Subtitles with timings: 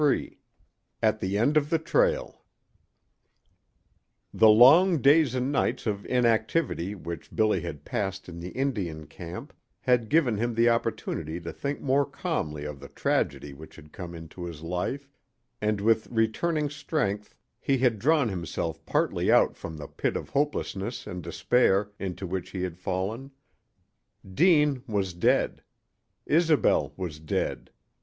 [0.03, 0.37] XXIII
[1.03, 2.43] AT THE END OF THE TRAIL
[4.33, 9.53] The long days and nights of inactivity which Billy had passed in the Indian camp
[9.81, 14.15] had given him the opportunity to think more calmly of the tragedy which had come
[14.15, 15.07] into his life,
[15.61, 21.05] and with returning strength he had drawn himself partly out from the pit of hopelessness
[21.05, 23.29] and despair into which he had fallen.
[24.27, 25.61] Deane was dead.
[26.25, 27.69] Isobel was dead.